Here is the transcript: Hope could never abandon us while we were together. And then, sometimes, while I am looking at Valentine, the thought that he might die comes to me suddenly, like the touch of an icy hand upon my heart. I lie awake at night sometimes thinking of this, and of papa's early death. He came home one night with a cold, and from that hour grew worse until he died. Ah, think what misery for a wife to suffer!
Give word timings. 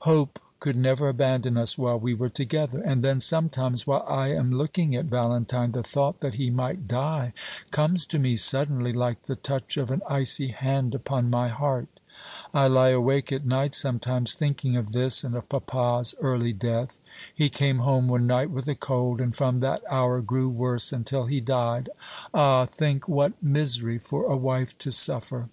Hope 0.00 0.38
could 0.58 0.76
never 0.76 1.08
abandon 1.08 1.56
us 1.56 1.78
while 1.78 1.98
we 1.98 2.12
were 2.12 2.28
together. 2.28 2.82
And 2.82 3.02
then, 3.02 3.18
sometimes, 3.18 3.86
while 3.86 4.04
I 4.06 4.28
am 4.28 4.52
looking 4.52 4.94
at 4.94 5.06
Valentine, 5.06 5.72
the 5.72 5.82
thought 5.82 6.20
that 6.20 6.34
he 6.34 6.50
might 6.50 6.86
die 6.86 7.32
comes 7.70 8.04
to 8.04 8.18
me 8.18 8.36
suddenly, 8.36 8.92
like 8.92 9.22
the 9.22 9.36
touch 9.36 9.78
of 9.78 9.90
an 9.90 10.02
icy 10.06 10.48
hand 10.48 10.94
upon 10.94 11.30
my 11.30 11.48
heart. 11.48 11.88
I 12.52 12.66
lie 12.68 12.90
awake 12.90 13.32
at 13.32 13.46
night 13.46 13.74
sometimes 13.74 14.34
thinking 14.34 14.76
of 14.76 14.92
this, 14.92 15.24
and 15.24 15.34
of 15.34 15.48
papa's 15.48 16.14
early 16.20 16.52
death. 16.52 17.00
He 17.34 17.48
came 17.48 17.78
home 17.78 18.06
one 18.06 18.26
night 18.26 18.50
with 18.50 18.68
a 18.68 18.74
cold, 18.74 19.18
and 19.18 19.34
from 19.34 19.60
that 19.60 19.82
hour 19.90 20.20
grew 20.20 20.50
worse 20.50 20.92
until 20.92 21.24
he 21.24 21.40
died. 21.40 21.88
Ah, 22.34 22.66
think 22.66 23.08
what 23.08 23.42
misery 23.42 23.96
for 23.96 24.24
a 24.24 24.36
wife 24.36 24.76
to 24.80 24.92
suffer! 24.92 25.48